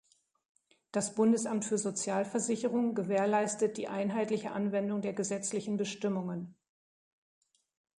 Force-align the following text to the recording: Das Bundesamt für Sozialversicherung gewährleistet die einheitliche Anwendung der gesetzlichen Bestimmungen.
Das 0.91 1.13
Bundesamt 1.13 1.63
für 1.63 1.77
Sozialversicherung 1.77 2.95
gewährleistet 2.95 3.77
die 3.77 3.87
einheitliche 3.87 4.49
Anwendung 4.49 5.03
der 5.03 5.13
gesetzlichen 5.13 5.77
Bestimmungen. 5.77 6.55